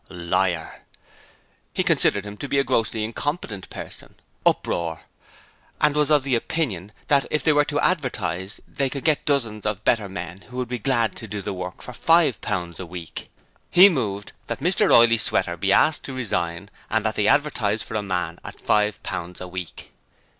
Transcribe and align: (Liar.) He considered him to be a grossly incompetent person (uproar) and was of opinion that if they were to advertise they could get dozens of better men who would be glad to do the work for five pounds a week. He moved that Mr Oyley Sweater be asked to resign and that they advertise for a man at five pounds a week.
(Liar.) 0.09 0.81
He 1.75 1.83
considered 1.83 2.25
him 2.25 2.35
to 2.37 2.47
be 2.47 2.57
a 2.57 2.63
grossly 2.63 3.03
incompetent 3.03 3.69
person 3.69 4.15
(uproar) 4.47 5.01
and 5.79 5.93
was 5.95 6.09
of 6.09 6.25
opinion 6.25 6.91
that 7.07 7.27
if 7.29 7.43
they 7.43 7.53
were 7.53 7.65
to 7.65 7.79
advertise 7.79 8.59
they 8.67 8.89
could 8.89 9.05
get 9.05 9.25
dozens 9.27 9.63
of 9.63 9.83
better 9.83 10.09
men 10.09 10.41
who 10.49 10.57
would 10.57 10.69
be 10.69 10.79
glad 10.79 11.15
to 11.17 11.27
do 11.27 11.39
the 11.39 11.53
work 11.53 11.83
for 11.83 11.93
five 11.93 12.41
pounds 12.41 12.79
a 12.79 12.85
week. 12.87 13.29
He 13.69 13.89
moved 13.89 14.31
that 14.47 14.57
Mr 14.57 14.91
Oyley 14.91 15.19
Sweater 15.19 15.55
be 15.55 15.71
asked 15.71 16.03
to 16.05 16.13
resign 16.13 16.71
and 16.89 17.05
that 17.05 17.13
they 17.13 17.27
advertise 17.27 17.83
for 17.83 17.93
a 17.93 18.01
man 18.01 18.39
at 18.43 18.59
five 18.59 19.03
pounds 19.03 19.39
a 19.39 19.47
week. 19.47 19.91